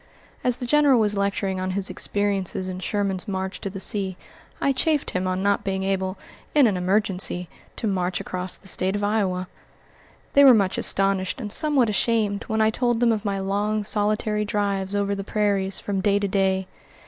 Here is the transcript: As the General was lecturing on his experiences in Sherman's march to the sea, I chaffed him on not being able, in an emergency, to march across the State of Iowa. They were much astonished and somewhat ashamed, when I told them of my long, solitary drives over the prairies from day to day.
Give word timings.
As 0.43 0.57
the 0.57 0.65
General 0.65 0.99
was 0.99 1.15
lecturing 1.15 1.59
on 1.59 1.77
his 1.77 1.87
experiences 1.87 2.67
in 2.67 2.79
Sherman's 2.79 3.27
march 3.27 3.61
to 3.61 3.69
the 3.69 3.79
sea, 3.79 4.17
I 4.59 4.71
chaffed 4.73 5.11
him 5.11 5.27
on 5.27 5.43
not 5.43 5.63
being 5.63 5.83
able, 5.83 6.17
in 6.55 6.65
an 6.65 6.75
emergency, 6.75 7.49
to 7.75 7.85
march 7.85 8.19
across 8.19 8.57
the 8.57 8.67
State 8.67 8.95
of 8.95 9.03
Iowa. 9.03 9.47
They 10.33 10.43
were 10.43 10.55
much 10.55 10.79
astonished 10.79 11.39
and 11.39 11.53
somewhat 11.53 11.87
ashamed, 11.87 12.45
when 12.45 12.61
I 12.61 12.71
told 12.71 12.99
them 12.99 13.11
of 13.11 13.25
my 13.25 13.37
long, 13.37 13.83
solitary 13.83 14.43
drives 14.43 14.95
over 14.95 15.13
the 15.13 15.23
prairies 15.23 15.77
from 15.79 16.01
day 16.01 16.17
to 16.17 16.27
day. 16.27 16.65